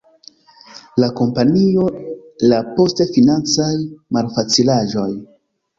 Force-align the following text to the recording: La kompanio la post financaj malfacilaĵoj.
La 1.03 1.09
kompanio 1.19 1.85
la 2.53 2.63
post 2.81 3.05
financaj 3.19 3.73
malfacilaĵoj. 4.19 5.11